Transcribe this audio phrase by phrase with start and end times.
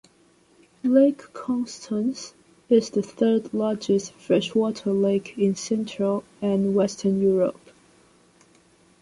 [0.81, 2.33] Lake Constance
[2.69, 7.69] is the third largest freshwater lake in Central and Western Europe.